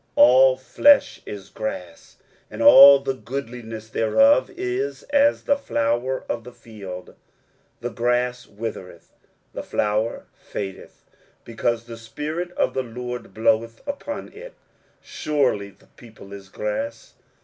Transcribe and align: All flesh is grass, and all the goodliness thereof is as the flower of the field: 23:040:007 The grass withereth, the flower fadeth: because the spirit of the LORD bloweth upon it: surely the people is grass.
All 0.15 0.57
flesh 0.57 1.21
is 1.27 1.49
grass, 1.49 2.17
and 2.49 2.63
all 2.63 2.97
the 2.97 3.13
goodliness 3.13 3.87
thereof 3.87 4.49
is 4.57 5.03
as 5.13 5.43
the 5.43 5.55
flower 5.55 6.23
of 6.27 6.43
the 6.43 6.51
field: 6.51 7.09
23:040:007 7.09 7.15
The 7.81 7.89
grass 7.91 8.47
withereth, 8.47 9.11
the 9.53 9.61
flower 9.61 10.25
fadeth: 10.33 11.03
because 11.43 11.83
the 11.83 11.97
spirit 11.97 12.49
of 12.53 12.73
the 12.73 12.81
LORD 12.81 13.31
bloweth 13.35 13.87
upon 13.87 14.29
it: 14.33 14.55
surely 15.03 15.69
the 15.69 15.85
people 15.85 16.33
is 16.33 16.49
grass. 16.49 17.13